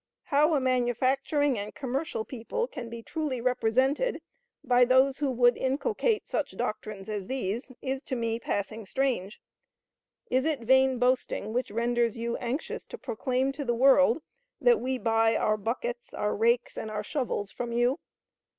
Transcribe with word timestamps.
How 0.23 0.55
a 0.55 0.59
manufacturing 0.59 1.59
and 1.59 1.75
commercial 1.75 2.25
people 2.25 2.65
can 2.67 2.89
be 2.89 3.03
truly 3.03 3.39
represented 3.39 4.19
by 4.63 4.83
those 4.83 5.19
who 5.19 5.29
would 5.29 5.59
inculcate 5.59 6.27
such 6.27 6.57
doctrines 6.57 7.07
as 7.07 7.27
these, 7.27 7.71
is 7.83 8.01
to 8.05 8.15
me 8.15 8.39
passing 8.39 8.87
strange. 8.87 9.39
Is 10.31 10.43
it 10.43 10.61
vain 10.61 10.97
boasting 10.97 11.53
which 11.53 11.69
renders 11.69 12.17
you 12.17 12.35
anxious 12.37 12.87
to 12.87 12.97
proclaim 12.97 13.51
to 13.51 13.63
the 13.63 13.75
world 13.75 14.23
that 14.59 14.79
we 14.79 14.97
buy 14.97 15.35
our 15.35 15.55
buckets, 15.55 16.15
our 16.15 16.35
rakes, 16.35 16.79
and 16.79 16.89
our 16.89 17.03
shovels 17.03 17.51
from 17.51 17.71
you? 17.71 17.99